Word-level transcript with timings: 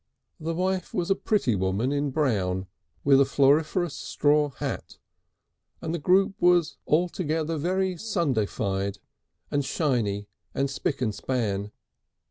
The 0.39 0.55
wife 0.55 0.95
was 0.95 1.11
a 1.11 1.15
pretty 1.15 1.53
woman 1.53 1.91
in 1.91 2.09
brown 2.09 2.65
with 3.03 3.21
a 3.21 3.23
floriferous 3.23 3.93
straw 3.93 4.49
hat, 4.49 4.97
and 5.79 5.93
the 5.93 5.99
group 5.99 6.33
was 6.39 6.77
altogether 6.87 7.55
very 7.55 7.93
Sundayfied 7.97 8.97
and 9.51 9.63
shiny 9.63 10.25
and 10.55 10.71
spick 10.71 11.03
and 11.03 11.13
span. 11.13 11.71